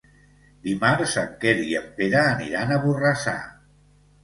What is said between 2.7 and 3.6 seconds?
a Borrassà.